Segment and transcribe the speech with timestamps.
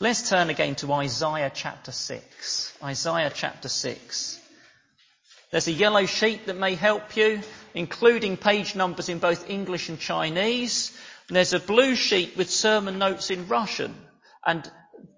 [0.00, 2.78] Let's turn again to Isaiah chapter 6.
[2.82, 4.40] Isaiah chapter 6.
[5.52, 7.42] There's a yellow sheet that may help you,
[7.74, 10.90] including page numbers in both English and Chinese.
[11.28, 13.94] And there's a blue sheet with sermon notes in Russian.
[14.44, 14.68] And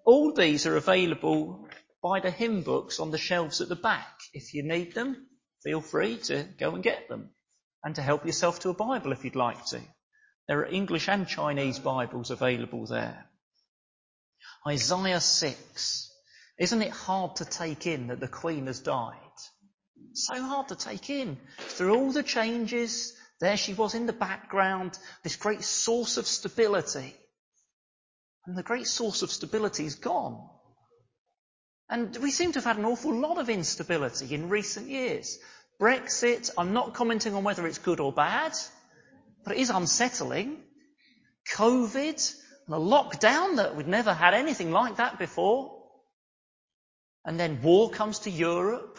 [0.04, 1.66] all these are available
[2.02, 4.20] by the hymn books on the shelves at the back.
[4.34, 5.26] If you need them,
[5.62, 7.30] feel free to go and get them.
[7.82, 9.80] And to help yourself to a Bible if you'd like to.
[10.48, 13.24] There are English and Chinese Bibles available there.
[14.66, 16.12] Isaiah 6.
[16.58, 19.14] Isn't it hard to take in that the Queen has died?
[20.14, 21.36] So hard to take in.
[21.58, 27.14] Through all the changes, there she was in the background, this great source of stability.
[28.46, 30.48] And the great source of stability is gone.
[31.88, 35.38] And we seem to have had an awful lot of instability in recent years.
[35.80, 38.52] Brexit, I'm not commenting on whether it's good or bad,
[39.44, 40.58] but it is unsettling.
[41.54, 42.34] COVID,
[42.74, 45.72] a lockdown that we'd never had anything like that before.
[47.24, 48.98] And then war comes to Europe.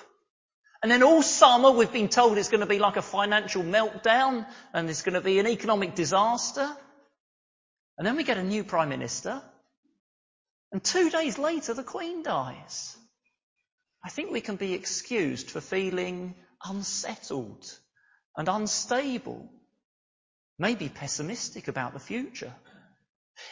[0.81, 4.45] And then all summer we've been told it's going to be like a financial meltdown
[4.73, 6.69] and it's going to be an economic disaster.
[7.97, 9.41] And then we get a new prime minister.
[10.71, 12.95] And two days later the Queen dies.
[14.03, 17.65] I think we can be excused for feeling unsettled
[18.37, 19.49] and unstable,
[20.59, 22.53] maybe pessimistic about the future.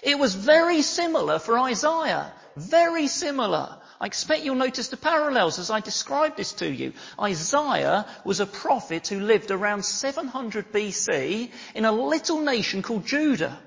[0.04, 2.34] It was very similar for Isaiah.
[2.56, 3.82] Very similar.
[4.00, 6.94] I expect you'll notice the parallels as I describe this to you.
[7.20, 13.58] Isaiah was a prophet who lived around 700 BC in a little nation called Judah.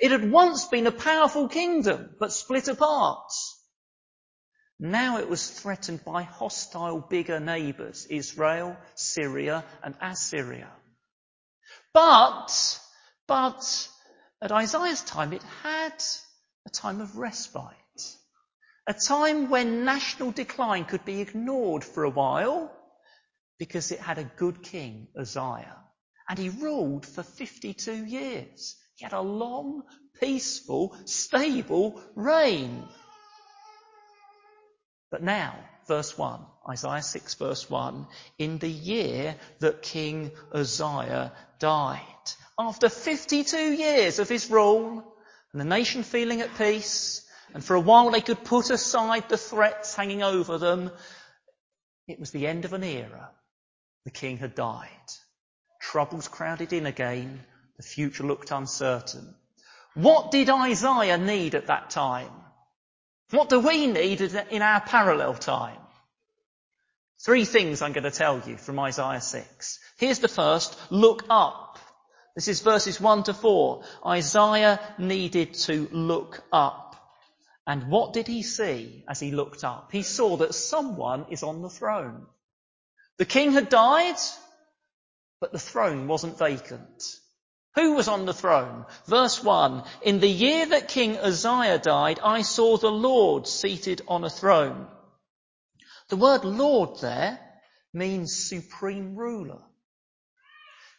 [0.00, 3.32] It had once been a powerful kingdom, but split apart.
[4.78, 10.70] Now it was threatened by hostile bigger neighbours, Israel, Syria, and Assyria.
[11.92, 12.80] But,
[13.28, 13.88] but,
[14.44, 15.94] at Isaiah's time, it had
[16.66, 17.72] a time of respite.
[18.86, 22.70] A time when national decline could be ignored for a while
[23.58, 25.78] because it had a good king, Uzziah.
[26.28, 28.76] And he ruled for 52 years.
[28.96, 29.82] He had a long,
[30.20, 32.86] peaceful, stable reign.
[35.10, 35.56] But now,
[35.88, 38.06] verse 1, Isaiah 6 verse 1,
[38.38, 42.00] in the year that King Uzziah died,
[42.58, 45.04] after 52 years of his rule
[45.52, 49.36] and the nation feeling at peace, and for a while they could put aside the
[49.36, 50.90] threats hanging over them,
[52.06, 53.30] it was the end of an era.
[54.04, 54.88] The king had died.
[55.80, 57.40] Troubles crowded in again.
[57.76, 59.34] The future looked uncertain.
[59.94, 62.30] What did Isaiah need at that time?
[63.30, 65.78] What do we need in our parallel time?
[67.24, 69.78] Three things I'm going to tell you from Isaiah 6.
[69.98, 70.76] Here's the first.
[70.90, 71.63] Look up.
[72.34, 73.84] This is verses 1 to 4.
[74.06, 76.96] Isaiah needed to look up.
[77.66, 79.90] And what did he see as he looked up?
[79.92, 82.26] He saw that someone is on the throne.
[83.18, 84.18] The king had died,
[85.40, 87.04] but the throne wasn't vacant.
[87.76, 88.84] Who was on the throne?
[89.06, 89.84] Verse 1.
[90.02, 94.86] In the year that King Uzziah died, I saw the Lord seated on a throne.
[96.08, 97.40] The word Lord there
[97.92, 99.62] means supreme ruler.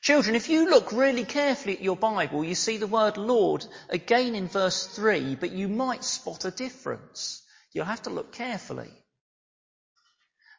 [0.06, 4.36] Children, if you look really carefully at your Bible, you see the word Lord again
[4.36, 7.42] in verse 3, but you might spot a difference.
[7.72, 8.92] You'll have to look carefully.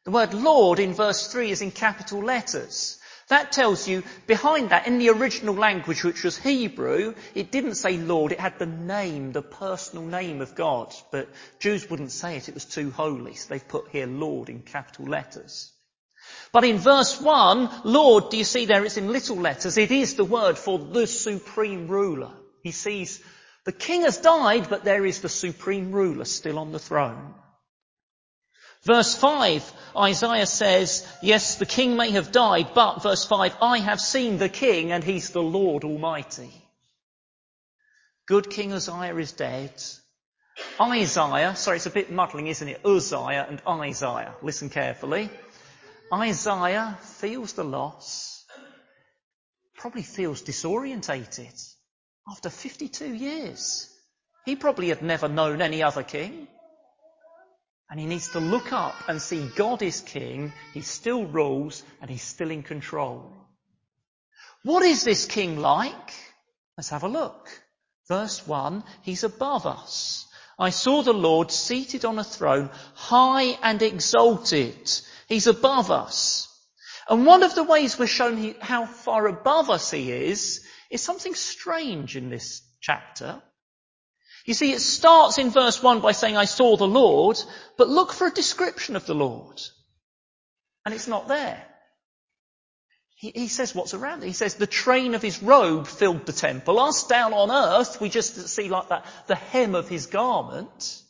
[0.03, 2.99] The word Lord in verse 3 is in capital letters.
[3.29, 7.99] That tells you behind that, in the original language, which was Hebrew, it didn't say
[7.99, 10.93] Lord, it had the name, the personal name of God.
[11.13, 11.29] But
[11.61, 15.05] Jews wouldn't say it, it was too holy, so they've put here Lord in capital
[15.05, 15.71] letters.
[16.57, 19.77] But in verse 1, Lord, do you see there it's in little letters?
[19.77, 22.31] It is the word for the supreme ruler.
[22.63, 23.23] He sees
[23.67, 27.35] the king has died, but there is the supreme ruler still on the throne.
[28.85, 34.01] Verse 5, Isaiah says, yes, the king may have died, but verse 5, I have
[34.01, 36.55] seen the king and he's the Lord Almighty.
[38.27, 39.75] Good King Uzziah is dead.
[40.81, 42.81] Isaiah, sorry, it's a bit muddling, isn't it?
[42.83, 44.35] Uzziah and Isaiah.
[44.41, 45.29] Listen carefully.
[46.13, 48.45] Isaiah feels the loss,
[49.77, 51.75] probably feels disorientated
[52.29, 53.93] after 52 years.
[54.45, 56.47] He probably had never known any other king.
[57.91, 62.11] And he needs to look up and see God is king, he still rules, and
[62.11, 63.33] he's still in control.
[64.63, 66.13] What is this king like?
[66.77, 67.49] Let's have a look.
[68.09, 70.27] Verse 1, he's above us.
[70.59, 74.91] I saw the Lord seated on a throne, high and exalted,
[75.27, 76.49] He's above us.
[77.09, 81.35] And one of the ways we're shown how far above us he is, is something
[81.35, 83.43] strange in this chapter.
[84.45, 87.41] You see, it starts in verse 1 by saying, I saw the Lord,
[87.77, 89.61] but look for a description of the Lord.
[90.85, 91.65] And it's not there.
[93.17, 94.27] He, he, says what's around it.
[94.27, 96.79] He says the train of his robe filled the temple.
[96.79, 101.03] Us down on earth, we just see like that, the hem of his garment.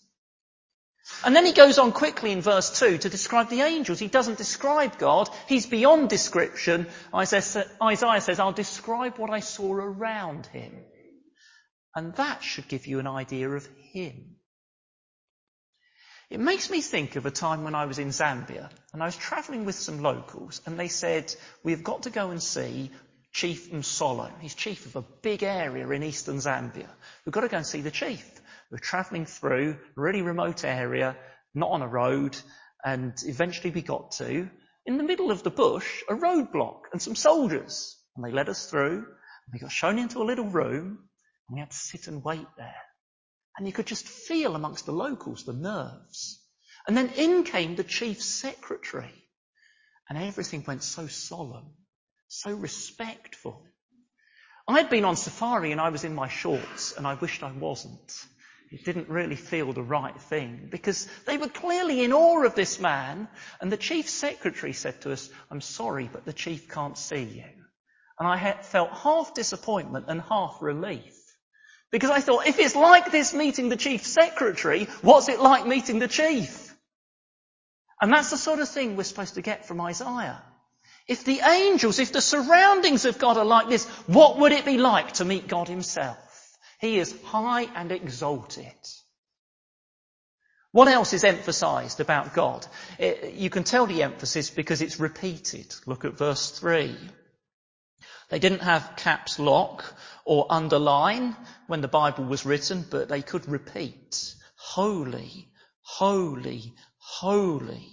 [1.24, 3.98] And then he goes on quickly in verse 2 to describe the angels.
[3.98, 5.28] He doesn't describe God.
[5.46, 6.86] He's beyond description.
[7.14, 10.72] Isaiah, says, I'll describe what I saw around him.
[11.94, 14.36] And that should give you an idea of him.
[16.28, 19.16] It makes me think of a time when I was in Zambia and I was
[19.16, 21.32] travelling with some locals and they said,
[21.62, 22.90] we've got to go and see
[23.32, 24.30] Chief Msolo.
[24.40, 26.88] He's chief of a big area in eastern Zambia.
[27.24, 28.28] We've got to go and see the chief.
[28.70, 31.16] We're travelling through a really remote area,
[31.54, 32.36] not on a road,
[32.84, 34.50] and eventually we got to,
[34.84, 37.96] in the middle of the bush, a roadblock and some soldiers.
[38.16, 40.98] And they led us through, and we got shown into a little room,
[41.48, 42.82] and we had to sit and wait there.
[43.56, 46.42] And you could just feel amongst the locals the nerves.
[46.86, 49.14] And then in came the chief secretary.
[50.08, 51.72] And everything went so solemn,
[52.28, 53.64] so respectful.
[54.68, 58.12] I'd been on safari and I was in my shorts and I wished I wasn't.
[58.70, 62.80] It didn't really feel the right thing because they were clearly in awe of this
[62.80, 63.28] man.
[63.60, 67.44] And the chief secretary said to us, I'm sorry, but the chief can't see you.
[68.18, 71.14] And I felt half disappointment and half relief.
[71.92, 76.00] Because I thought, if it's like this meeting the chief secretary, what's it like meeting
[76.00, 76.74] the chief?
[78.00, 80.42] And that's the sort of thing we're supposed to get from Isaiah.
[81.06, 84.76] If the angels, if the surroundings of God are like this, what would it be
[84.76, 86.18] like to meet God himself?
[86.80, 88.74] He is high and exalted.
[90.72, 92.66] What else is emphasized about God?
[92.98, 95.74] It, you can tell the emphasis because it's repeated.
[95.86, 96.94] Look at verse 3.
[98.28, 99.84] They didn't have caps lock
[100.24, 101.36] or underline
[101.66, 104.34] when the Bible was written, but they could repeat.
[104.56, 105.48] Holy,
[105.80, 107.88] holy, holy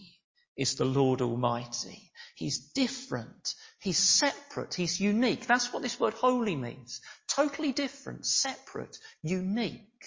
[0.58, 2.12] is the Lord Almighty.
[2.36, 3.54] He's different.
[3.80, 4.74] He's separate.
[4.74, 5.46] He's unique.
[5.46, 7.00] That's what this word holy means.
[7.36, 10.06] Totally different, separate, unique.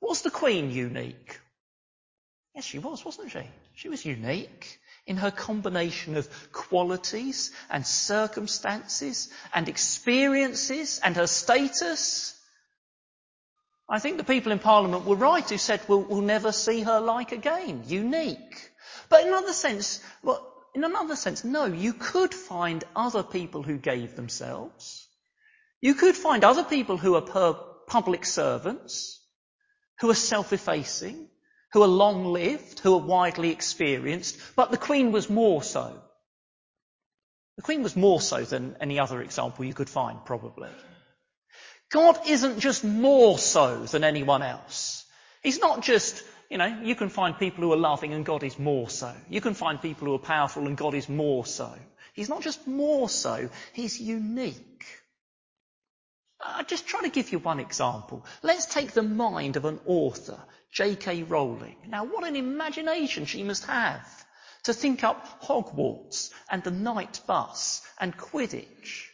[0.00, 1.38] Was the Queen unique?
[2.54, 3.42] Yes, she was, wasn't she?
[3.74, 12.34] She was unique in her combination of qualities and circumstances and experiences and her status.
[13.88, 17.00] I think the people in Parliament were right who said we'll, we'll never see her
[17.00, 17.82] like again.
[17.86, 18.70] Unique.
[19.10, 23.76] But in another sense, well, in another sense, no, you could find other people who
[23.76, 25.08] gave themselves.
[25.80, 27.56] You could find other people who are
[27.86, 29.20] public servants,
[30.00, 31.28] who are self-effacing,
[31.72, 36.00] who are long-lived, who are widely experienced, but the Queen was more so.
[37.56, 40.70] The Queen was more so than any other example you could find, probably.
[41.90, 45.04] God isn't just more so than anyone else.
[45.42, 48.58] He's not just, you know, you can find people who are loving and God is
[48.58, 49.12] more so.
[49.28, 51.72] You can find people who are powerful and God is more so.
[52.14, 54.86] He's not just more so, He's unique.
[56.44, 58.24] I just try to give you one example.
[58.42, 60.38] Let's take the mind of an author,
[60.72, 61.24] J.K.
[61.24, 61.76] Rowling.
[61.88, 64.24] Now, what an imagination she must have
[64.64, 69.06] to think up Hogwarts and the Knight Bus and Quidditch.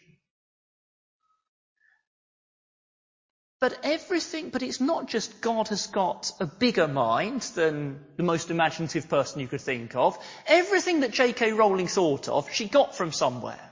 [3.58, 8.50] But everything, but it's not just God has got a bigger mind than the most
[8.50, 10.18] imaginative person you could think of.
[10.46, 11.52] Everything that J.K.
[11.52, 13.65] Rowling thought of, she got from somewhere.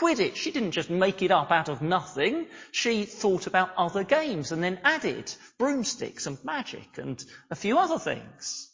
[0.00, 2.46] Quidditch, she didn't just make it up out of nothing.
[2.72, 7.98] She thought about other games and then added broomsticks and magic and a few other
[7.98, 8.70] things.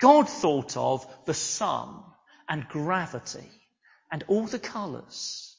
[0.00, 2.02] God thought of the sun
[2.48, 3.48] and gravity
[4.10, 5.56] and all the colours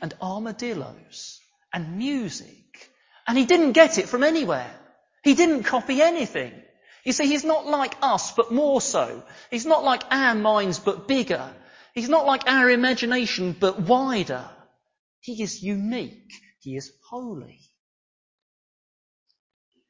[0.00, 1.40] and armadillos
[1.72, 2.90] and music.
[3.26, 4.72] And he didn't get it from anywhere.
[5.22, 6.52] He didn't copy anything.
[7.04, 9.22] You see, he's not like us, but more so.
[9.50, 11.50] He's not like our minds, but bigger.
[11.94, 14.48] He's not like our imagination, but wider.
[15.20, 16.32] He is unique.
[16.60, 17.60] He is holy.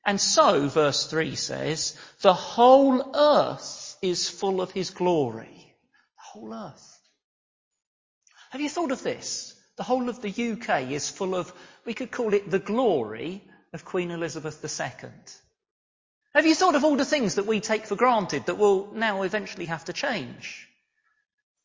[0.04, 5.74] And so, verse 3 says, the whole earth is full of his glory.
[6.16, 6.98] The whole earth.
[8.50, 9.54] Have you thought of this?
[9.76, 11.52] The whole of the UK is full of,
[11.84, 13.42] we could call it the glory
[13.72, 15.10] of Queen Elizabeth II.
[16.34, 19.22] Have you thought of all the things that we take for granted that will now
[19.22, 20.68] eventually have to change?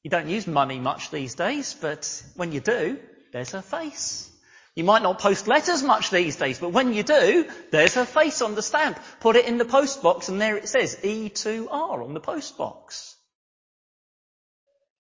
[0.06, 3.00] You don't use money much these days, but when you do,
[3.32, 4.30] there's her face.
[4.76, 8.44] You might not post letters much these days, but when you do, there's her face
[8.44, 9.00] on the stamp.
[9.20, 13.16] Put it in the post box and there it says E2R on the post box.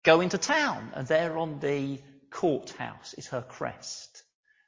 [0.01, 4.24] Go into town and there on the courthouse is her crest.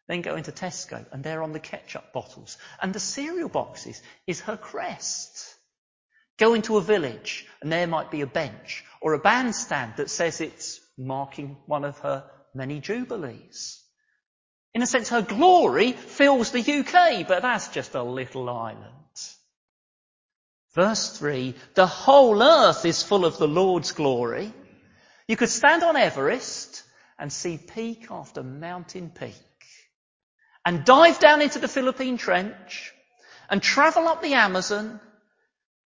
[0.08, 4.42] Then go into Tesco and there on the ketchup bottles and the cereal boxes is
[4.42, 5.57] her crest.
[6.38, 10.40] Go into a village and there might be a bench or a bandstand that says
[10.40, 13.84] it's marking one of her many jubilees.
[14.74, 18.94] In a sense, her glory fills the UK, but that's just a little island.
[20.76, 24.54] Verse 3, the whole earth is full of the Lord's glory.
[25.28, 26.84] You could stand on Everest
[27.18, 29.34] and see peak after mountain peak
[30.64, 32.94] and dive down into the Philippine Trench
[33.50, 35.00] and travel up the Amazon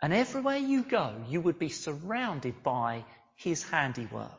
[0.01, 3.05] and everywhere you go, you would be surrounded by
[3.35, 4.29] his handiwork.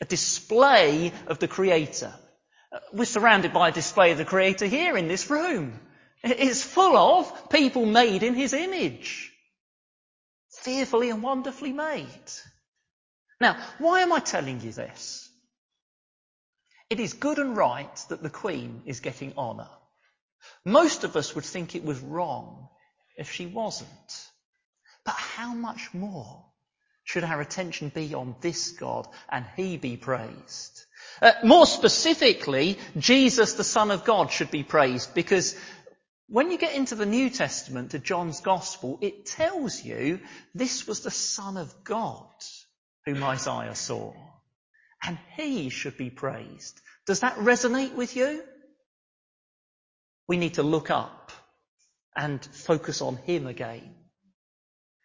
[0.00, 2.12] A display of the Creator.
[2.92, 5.78] We're surrounded by a display of the Creator here in this room.
[6.22, 9.32] It's full of people made in his image.
[10.50, 12.32] Fearfully and wonderfully made.
[13.40, 15.28] Now, why am I telling you this?
[16.90, 19.68] It is good and right that the Queen is getting honour.
[20.64, 22.68] Most of us would think it was wrong
[23.16, 24.28] if she wasn't.
[25.04, 26.44] But how much more
[27.04, 30.84] should our attention be on this God and He be praised?
[31.20, 35.54] Uh, more specifically, Jesus, the Son of God, should be praised because
[36.28, 40.20] when you get into the New Testament to John's Gospel, it tells you
[40.54, 42.26] this was the Son of God
[43.04, 44.14] whom Isaiah saw.
[45.06, 46.80] And He should be praised.
[47.06, 48.42] Does that resonate with you?
[50.26, 51.30] We need to look up
[52.16, 53.94] and focus on Him again.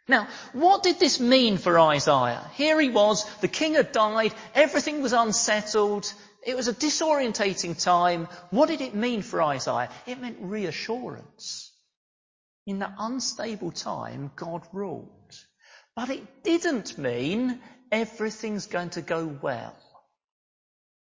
[0.10, 2.44] Now, what did this mean for Isaiah?
[2.56, 6.12] Here he was, the king had died, everything was unsettled,
[6.46, 8.28] it was a disorientating time.
[8.50, 9.90] What did it mean for Isaiah?
[10.08, 11.72] It meant reassurance.
[12.66, 15.36] In that unstable time, God ruled.
[15.96, 17.60] But it didn't mean
[17.92, 19.76] everything's going to go well.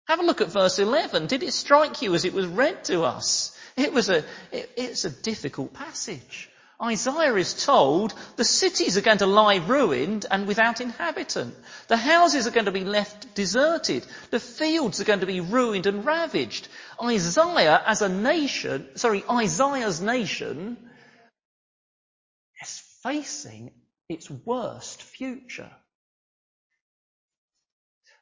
[0.07, 1.27] Have a look at verse 11.
[1.27, 3.57] Did it strike you as it was read to us?
[3.77, 4.19] It was a,
[4.53, 6.51] it, it's a difficult passage.
[6.83, 11.55] Isaiah is told the cities are going to lie ruined and without inhabitant.
[11.87, 14.05] The houses are going to be left deserted.
[14.31, 16.67] The fields are going to be ruined and ravaged.
[17.01, 20.77] Isaiah as a nation, sorry, Isaiah's nation
[22.61, 23.73] is facing
[24.09, 25.71] its worst future.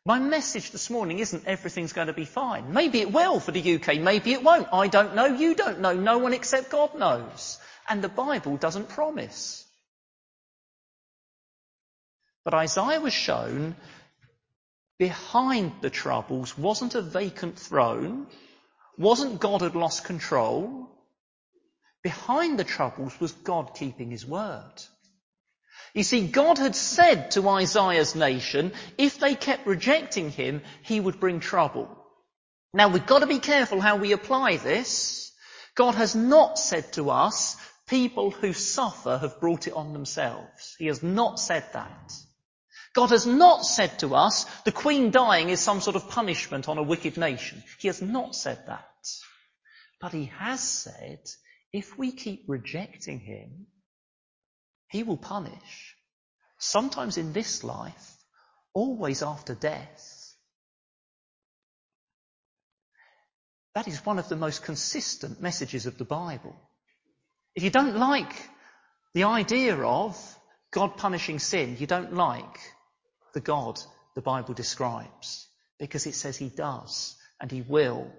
[0.04, 2.72] My message this morning isn't everything's going to be fine.
[2.74, 4.68] Maybe it will for the UK, maybe it won't.
[4.72, 7.58] I don't know, you don't know, no one except God knows
[7.88, 9.66] and the Bible doesn't promise.
[12.44, 13.76] But Isaiah was shown
[14.98, 18.26] behind the troubles wasn't a vacant throne,
[18.98, 20.88] wasn't God had lost control.
[22.02, 24.72] Behind the troubles was God keeping his word.
[25.94, 31.18] You see, God had said to Isaiah's nation, if they kept rejecting him, he would
[31.18, 31.88] bring trouble.
[32.72, 35.32] Now we've got to be careful how we apply this.
[35.74, 37.56] God has not said to us,
[37.90, 40.76] People who suffer have brought it on themselves.
[40.78, 42.14] He has not said that.
[42.94, 46.78] God has not said to us, the Queen dying is some sort of punishment on
[46.78, 47.64] a wicked nation.
[47.80, 48.86] He has not said that.
[50.00, 51.18] But He has said,
[51.72, 53.66] if we keep rejecting Him,
[54.88, 55.96] He will punish.
[56.58, 58.16] Sometimes in this life,
[58.72, 60.32] always after death.
[63.74, 66.54] That is one of the most consistent messages of the Bible.
[67.54, 68.34] If you don't like
[69.14, 70.16] the idea of
[70.70, 72.58] God punishing sin, you don't like
[73.34, 73.80] the God
[74.14, 75.46] the Bible describes
[75.78, 78.12] because it says he does and he will.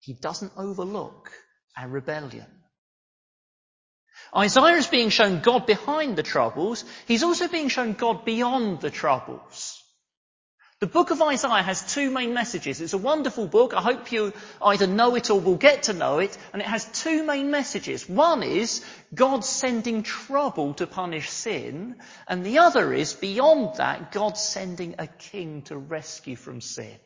[0.00, 1.32] He doesn't overlook
[1.76, 2.46] our rebellion.
[4.36, 6.84] Isaiah is being shown God behind the troubles.
[7.06, 9.75] He's also being shown God beyond the troubles.
[10.78, 12.82] The book of Isaiah has two main messages.
[12.82, 13.72] It's a wonderful book.
[13.72, 16.36] I hope you either know it or will get to know it.
[16.52, 18.06] And it has two main messages.
[18.06, 21.96] One is God sending trouble to punish sin.
[22.28, 26.98] And the other is, beyond that, God sending a king to rescue from sin.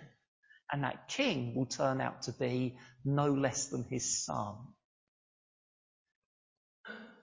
[0.73, 4.57] And that king will turn out to be no less than his son.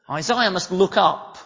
[0.09, 1.37] Isaiah must look up.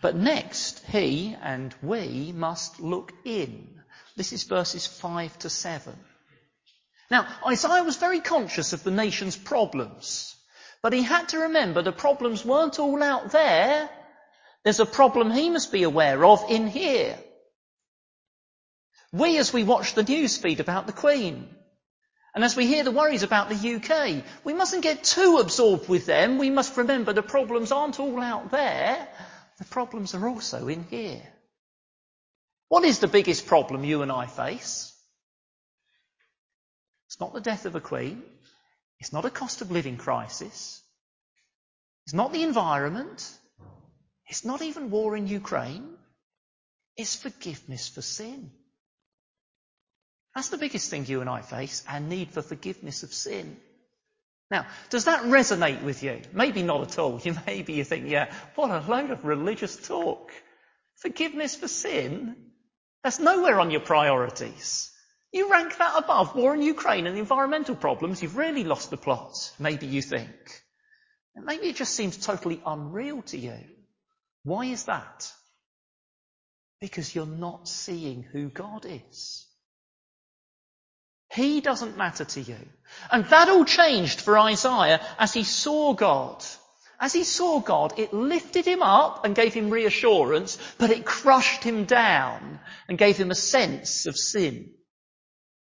[0.00, 3.79] But next, he and we must look in.
[4.16, 5.94] This is verses 5 to 7.
[7.10, 10.36] Now, Isaiah was very conscious of the nation's problems,
[10.82, 13.90] but he had to remember the problems weren't all out there.
[14.62, 17.18] There's a problem he must be aware of in here.
[19.12, 21.48] We, as we watch the news feed about the Queen,
[22.32, 26.06] and as we hear the worries about the UK, we mustn't get too absorbed with
[26.06, 26.38] them.
[26.38, 29.08] We must remember the problems aren't all out there.
[29.58, 31.22] The problems are also in here.
[32.70, 34.96] What is the biggest problem you and I face?
[37.08, 38.22] It's not the death of a queen.
[39.00, 40.80] It's not a cost of living crisis.
[42.06, 43.28] It's not the environment.
[44.28, 45.88] It's not even war in Ukraine.
[46.96, 48.52] It's forgiveness for sin.
[50.36, 53.56] That's the biggest thing you and I face, our need for forgiveness of sin.
[54.48, 56.22] Now, does that resonate with you?
[56.32, 57.20] Maybe not at all.
[57.24, 60.30] You maybe you think, yeah, what a load of religious talk.
[60.98, 62.49] Forgiveness for sin?
[63.02, 64.90] That's nowhere on your priorities.
[65.32, 68.96] You rank that above war in Ukraine and the environmental problems, you've really lost the
[68.96, 70.30] plot, maybe you think.
[71.36, 73.58] And maybe it just seems totally unreal to you.
[74.42, 75.30] Why is that?
[76.80, 79.46] Because you're not seeing who God is.
[81.32, 82.58] He doesn't matter to you.
[83.10, 86.44] And that all changed for Isaiah as he saw God.
[87.00, 91.64] As he saw God, it lifted him up and gave him reassurance, but it crushed
[91.64, 94.74] him down and gave him a sense of sin.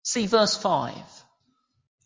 [0.04, 0.94] See verse 5.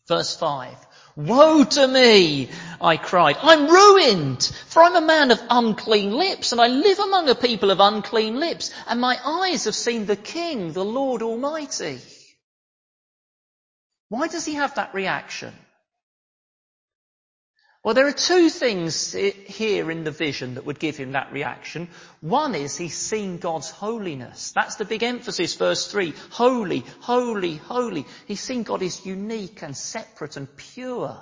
[0.08, 0.74] Verse 5.
[1.16, 2.48] Woe to me,
[2.80, 3.36] I cried.
[3.42, 7.70] I'm ruined, for I'm a man of unclean lips, and I live among a people
[7.70, 12.00] of unclean lips, and my eyes have seen the King, the Lord Almighty.
[14.08, 15.52] Why does he have that reaction?
[17.82, 21.88] Well, there are two things here in the vision that would give him that reaction.
[22.20, 24.52] One is he's seen God's holiness.
[24.52, 26.12] That's the big emphasis, verse 3.
[26.30, 28.04] Holy, holy, holy.
[28.26, 31.18] He's seen God is unique and separate and pure.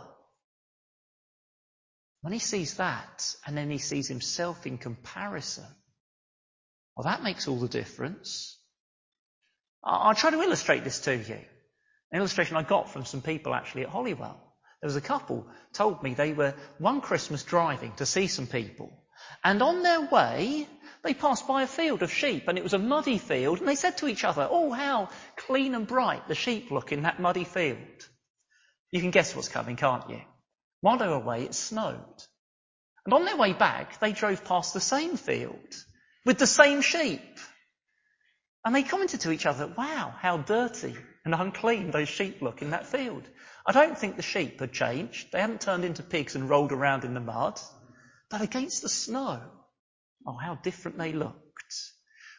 [2.22, 5.66] When he sees that, and then he sees himself in comparison,
[6.96, 8.58] well, that makes all the difference.
[9.84, 11.38] I'll try to illustrate this to you.
[12.10, 14.47] An illustration I got from some people actually at Holywell.
[14.80, 18.92] There was a couple told me they were one Christmas driving to see some people.
[19.42, 20.68] And on their way,
[21.02, 23.74] they passed by a field of sheep and it was a muddy field and they
[23.74, 27.44] said to each other, oh, how clean and bright the sheep look in that muddy
[27.44, 28.08] field.
[28.90, 30.20] You can guess what's coming, can't you?
[30.80, 32.22] While they were away, it snowed.
[33.04, 35.74] And on their way back, they drove past the same field
[36.24, 37.38] with the same sheep.
[38.64, 40.96] And they commented to each other, wow, how dirty
[41.32, 43.22] and unclean those sheep look in that field.
[43.66, 45.30] I don't think the sheep had changed.
[45.30, 47.60] They hadn't turned into pigs and rolled around in the mud.
[48.30, 49.42] But against the snow,
[50.26, 51.74] oh, how different they looked.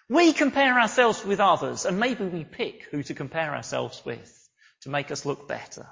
[0.09, 4.49] We compare ourselves with others and maybe we pick who to compare ourselves with
[4.81, 5.85] to make us look better.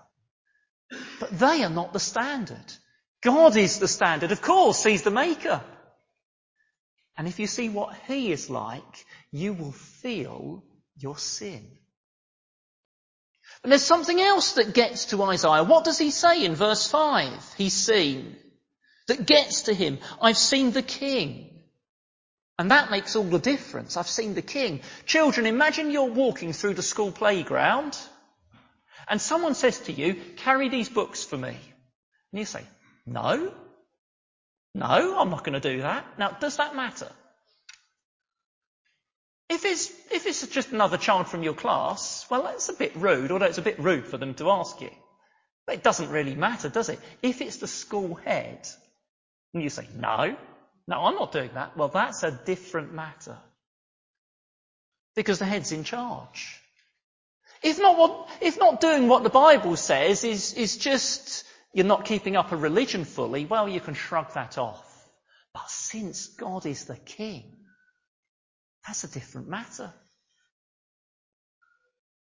[1.19, 2.73] But they are not the standard.
[3.21, 4.31] God is the standard.
[4.31, 5.61] Of course, He's the maker.
[7.15, 10.63] And if you see what He is like, you will feel
[10.95, 11.77] your sin.
[13.61, 15.63] But there's something else that gets to Isaiah.
[15.63, 17.55] What does he say in verse 5?
[17.57, 18.35] He's seen.
[19.07, 19.99] That gets to him.
[20.21, 21.49] I've seen the king.
[22.59, 23.97] And that makes all the difference.
[23.97, 24.81] I've seen the king.
[25.05, 27.97] Children, imagine you're walking through the school playground
[29.07, 31.49] and someone says to you, carry these books for me.
[31.49, 32.63] And you say,
[33.05, 33.53] no.
[34.73, 36.05] No, I'm not going to do that.
[36.19, 37.09] Now, does that matter?
[39.49, 43.31] If it's, if it's just another child from your class, well, that's a bit rude,
[43.31, 44.91] although it's a bit rude for them to ask you.
[45.65, 46.99] But it doesn't really matter, does it?
[47.21, 48.67] If it's the school head,
[49.53, 50.35] and you say, no,
[50.87, 53.37] no, I'm not doing that, well, that's a different matter.
[55.15, 56.61] Because the head's in charge.
[57.63, 62.05] If not what, if not doing what the Bible says is, is just, you're not
[62.05, 64.83] keeping up a religion fully, well, you can shrug that off.
[65.53, 67.57] But since God is the king,
[68.87, 69.93] that's a different matter.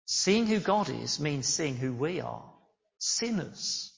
[0.06, 2.44] Seeing who God is means seeing who we are.
[2.98, 3.94] Sinners.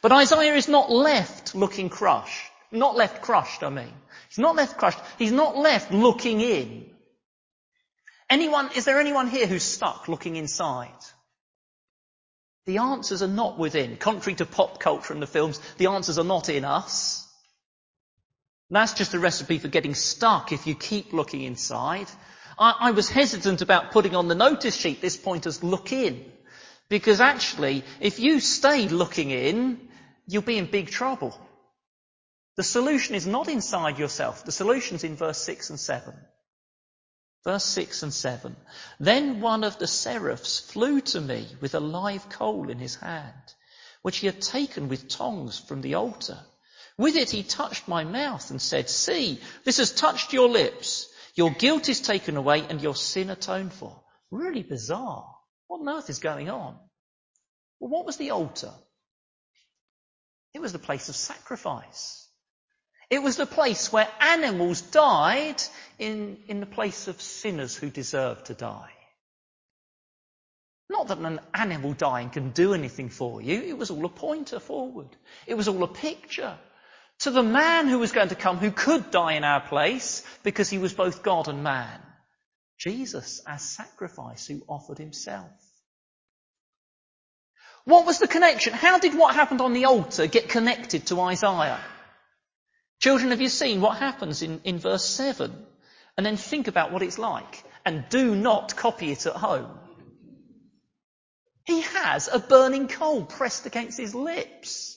[0.00, 2.50] But Isaiah is not left looking crushed.
[2.72, 3.92] Not left crushed, I mean.
[4.30, 4.98] He's not left crushed.
[5.18, 6.90] He's not left looking in.
[8.30, 10.88] Anyone, is there anyone here who's stuck looking inside?
[12.64, 13.98] The answers are not within.
[13.98, 17.23] Contrary to pop culture and the films, the answers are not in us.
[18.74, 22.08] That's just a recipe for getting stuck if you keep looking inside.
[22.58, 26.24] I, I was hesitant about putting on the notice sheet this point as look in.
[26.88, 29.88] Because actually, if you stay looking in,
[30.26, 31.38] you'll be in big trouble.
[32.56, 34.44] The solution is not inside yourself.
[34.44, 36.12] The solution's in verse 6 and 7.
[37.44, 38.56] Verse 6 and 7.
[38.98, 43.54] Then one of the seraphs flew to me with a live coal in his hand,
[44.02, 46.38] which he had taken with tongs from the altar.
[46.96, 51.08] With it he touched my mouth and said, See, this has touched your lips.
[51.34, 54.00] Your guilt is taken away and your sin atoned for.
[54.30, 55.34] Really bizarre.
[55.66, 56.78] What on earth is going on?
[57.80, 58.72] Well, what was the altar?
[60.54, 62.28] It was the place of sacrifice.
[63.10, 65.60] It was the place where animals died
[65.98, 68.90] in, in the place of sinners who deserved to die.
[70.88, 73.60] Not that an animal dying can do anything for you.
[73.60, 75.08] It was all a pointer forward.
[75.46, 76.56] It was all a picture
[77.24, 80.68] to the man who was going to come who could die in our place because
[80.68, 82.00] he was both God and man.
[82.78, 85.50] Jesus as sacrifice who offered himself.
[87.84, 88.74] What was the connection?
[88.74, 91.80] How did what happened on the altar get connected to Isaiah?
[93.00, 95.50] Children, have you seen what happens in, in verse 7?
[96.18, 97.64] And then think about what it's like.
[97.86, 99.78] And do not copy it at home.
[101.64, 104.93] He has a burning coal pressed against his lips.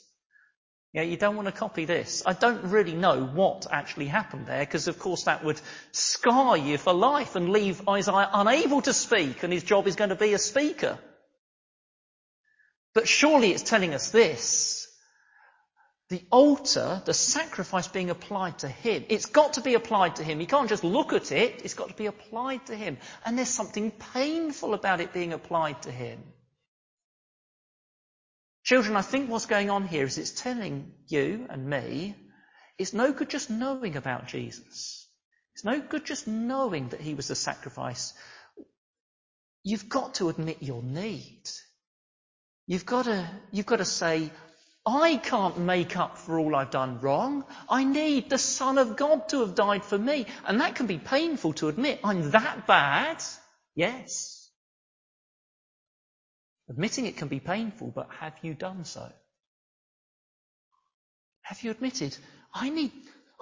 [0.97, 2.23] Yeah, you don't want to copy this.
[2.25, 6.79] I don't really know what actually happened there because of course that would scar you
[6.79, 10.33] for life and leave Isaiah unable to speak and his job is going to be
[10.33, 10.97] a speaker.
[12.95, 14.87] But surely it's telling us this.
[16.09, 20.41] The altar, the sacrifice being applied to him, it's got to be applied to him.
[20.41, 22.97] You can't just look at it, it's got to be applied to him.
[23.23, 26.23] And there's something painful about it being applied to him.
[28.67, 32.17] Children, I think what's going on here is it's telling you and me
[32.77, 35.07] it's no good just knowing about Jesus.
[35.55, 38.13] It's no good just knowing that he was the sacrifice.
[39.63, 41.43] You've got to admit your need.
[42.65, 44.29] You've got to, you've got to say,
[44.85, 47.45] I can't make up for all I've done wrong.
[47.69, 50.25] I need the Son of God to have died for me.
[50.45, 52.01] And that can be painful to admit.
[52.03, 53.23] I'm that bad.
[53.75, 54.36] Yes.
[56.69, 59.09] Admitting it can be painful, but have you done so?
[61.41, 62.17] Have you admitted,
[62.53, 62.91] I need,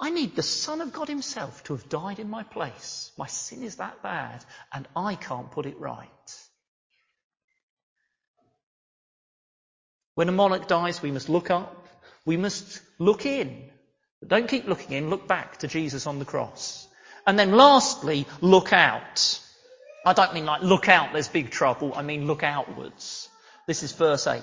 [0.00, 3.10] I need the Son of God Himself to have died in my place.
[3.18, 6.08] My sin is that bad, and I can't put it right.
[10.14, 11.88] When a monarch dies, we must look up.
[12.24, 13.70] We must look in.
[14.20, 15.10] But don't keep looking in.
[15.10, 16.88] Look back to Jesus on the cross.
[17.26, 19.40] And then lastly, look out.
[20.06, 21.92] I don't mean like look out, there's big trouble.
[21.94, 23.28] I mean look outwards.
[23.66, 24.42] This is verse 8.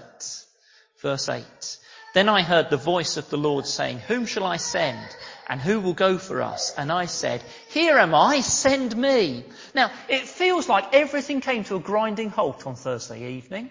[1.02, 1.78] Verse 8.
[2.14, 5.00] Then I heard the voice of the Lord saying, Whom shall I send?
[5.48, 6.74] And who will go for us?
[6.78, 9.46] And I said, Here am I, send me.
[9.74, 13.70] Now, it feels like everything came to a grinding halt on Thursday evening.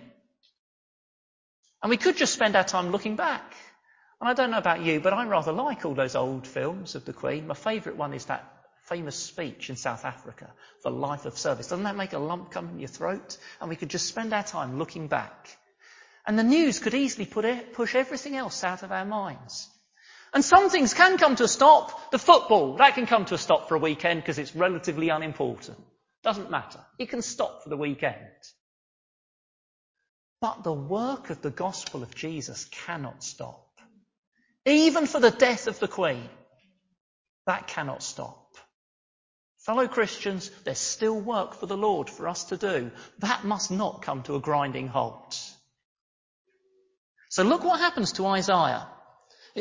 [1.82, 3.54] And we could just spend our time looking back.
[4.20, 7.04] And I don't know about you, but I rather like all those old films of
[7.04, 7.46] the Queen.
[7.46, 8.61] My favourite one is that
[8.92, 10.52] famous speech in South Africa,
[10.82, 11.68] the life of service.
[11.68, 13.38] Doesn't that make a lump come in your throat?
[13.58, 15.48] And we could just spend our time looking back.
[16.26, 19.68] And the news could easily it, push everything else out of our minds.
[20.34, 22.10] And some things can come to a stop.
[22.10, 25.78] The football, that can come to a stop for a weekend because it's relatively unimportant.
[26.22, 26.80] Doesn't matter.
[26.98, 28.16] It can stop for the weekend.
[30.42, 33.68] But the work of the gospel of Jesus cannot stop.
[34.66, 36.28] Even for the death of the Queen,
[37.46, 38.41] that cannot stop.
[39.62, 42.90] Fellow Christians, there's still work for the Lord for us to do.
[43.20, 45.40] That must not come to a grinding halt.
[47.28, 48.88] So look what happens to Isaiah.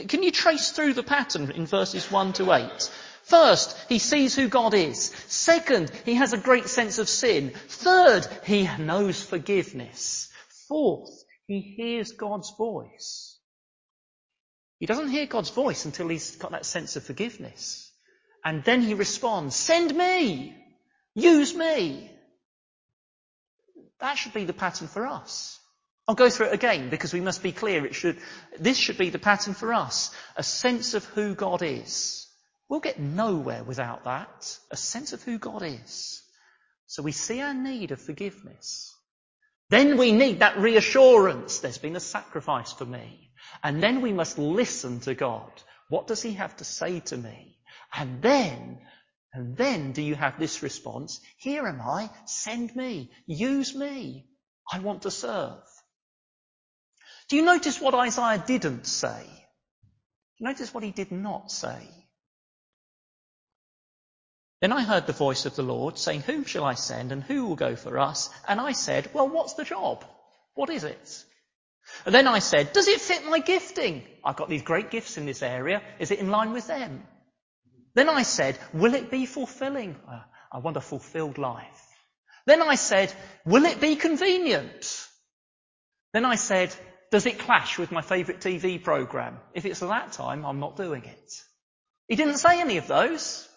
[0.08, 2.92] Can you trace through the pattern in verses 1 to 8?
[3.24, 5.14] First, he sees who God is.
[5.28, 7.52] Second, he has a great sense of sin.
[7.68, 10.30] Third, he knows forgiveness.
[10.68, 13.38] Fourth, he hears God's voice.
[14.80, 17.81] He doesn't hear God's voice until he's got that sense of forgiveness.
[18.44, 20.56] And then he responds, send me!
[21.14, 22.12] Use me!
[24.00, 25.60] That should be the pattern for us.
[26.08, 27.86] I'll go through it again because we must be clear.
[27.86, 28.18] It should,
[28.60, 30.12] this should be the pattern for us.
[30.36, 32.28] A sense of who God is.
[32.68, 34.58] We'll get nowhere without that.
[34.72, 36.22] A sense of who God is.
[36.88, 38.94] So we see our need of forgiveness.
[39.70, 41.60] Then we need that reassurance.
[41.60, 43.30] There's been a sacrifice for me.
[43.64, 45.52] And then we must listen to God.
[45.90, 47.58] What does he have to say to me?
[47.94, 48.80] And then,
[49.34, 54.28] and then do you have this response, here am I, send me, use me,
[54.72, 55.62] I want to serve.
[57.30, 59.26] Do you notice what Isaiah didn't say?
[60.40, 61.88] Notice what he did not say.
[64.60, 67.46] Then I heard the voice of the Lord saying, Whom shall I send and who
[67.46, 68.30] will go for us?
[68.48, 70.06] And I said, Well, what's the job?
[70.54, 71.24] What is it?
[72.06, 74.04] And then I said, Does it fit my gifting?
[74.24, 75.82] I've got these great gifts in this area.
[76.00, 77.04] Is it in line with them?
[77.94, 79.96] Then I said, will it be fulfilling?
[80.08, 81.88] Uh, I want a fulfilled life.
[82.46, 83.14] Then I said,
[83.46, 85.08] will it be convenient?
[86.14, 86.74] Then I said,
[87.12, 89.38] does it clash with my favourite TV programme?
[89.54, 91.34] If it's at that time, I'm not doing it.
[92.08, 93.48] He didn't say any of those.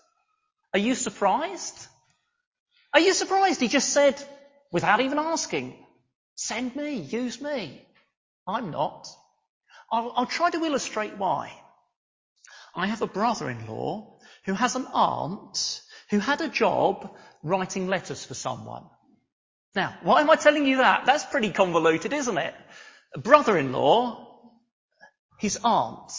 [0.73, 1.87] Are you surprised?
[2.93, 3.61] Are you surprised?
[3.61, 4.21] He just said,
[4.73, 5.77] without even asking,
[6.35, 7.87] send me, use me.
[8.47, 9.09] I'm not.
[9.91, 11.53] I'll, I'll try to illustrate why.
[12.75, 14.14] I have a brother-in-law
[14.45, 18.85] who has an aunt who had a job writing letters for someone.
[19.75, 21.07] Now, why am I telling you that?
[21.07, 22.55] That's pretty convoluted, isn't it?
[23.15, 24.51] A brother-in-law,
[25.39, 26.13] his aunt.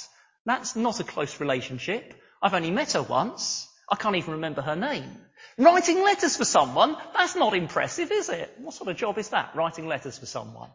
[0.45, 2.13] That's not a close relationship.
[2.41, 3.67] I've only met her once.
[3.89, 5.09] I can't even remember her name.
[5.57, 8.53] Writing letters for someone, that's not impressive, is it?
[8.59, 10.69] What sort of job is that, writing letters for someone?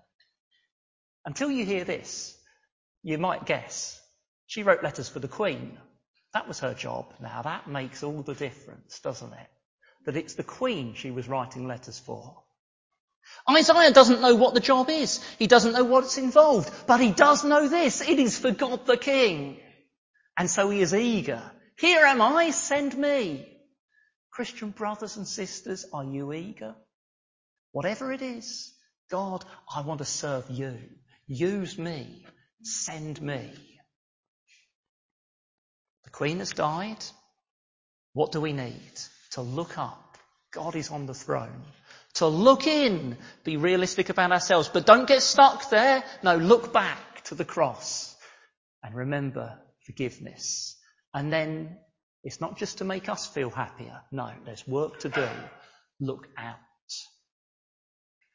[1.25, 2.37] Until you hear this,
[3.03, 4.01] you might guess.
[4.47, 5.77] She wrote letters for the Queen.
[6.33, 7.13] That was her job.
[7.21, 9.49] Now that makes all the difference, doesn't it?
[10.07, 12.43] That it's the Queen she was writing letters for.
[13.49, 15.23] Isaiah doesn't know what the job is.
[15.39, 16.73] He doesn't know what's involved.
[16.87, 18.01] But he does know this.
[18.01, 19.59] It is for God the King.
[20.37, 21.43] And so he is eager.
[21.79, 23.47] Here am I, send me.
[24.33, 26.75] Christian brothers and sisters, are you eager?
[27.73, 28.73] Whatever it is,
[29.11, 30.79] God, I want to serve you.
[31.27, 32.27] Use me.
[32.63, 33.53] Send me.
[36.11, 37.05] The Queen has died.
[38.15, 38.93] What do we need?
[39.33, 40.19] To look up.
[40.53, 41.63] God is on the throne.
[42.15, 43.17] To look in.
[43.45, 44.69] Be realistic about ourselves.
[44.69, 46.03] But don't get stuck there.
[46.25, 48.17] No, look back to the cross.
[48.83, 50.77] And remember forgiveness.
[51.15, 51.77] And then
[52.25, 54.01] it's not just to make us feel happier.
[54.11, 55.29] No, there's work to do.
[56.01, 56.59] Look out